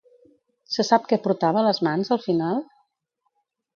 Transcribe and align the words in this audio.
Se 0.75 0.85
sap 0.87 1.05
què 1.11 1.19
portava 1.27 1.61
a 1.61 1.65
les 1.67 1.81
mans, 1.89 2.13
al 2.17 2.23
final? 2.25 2.67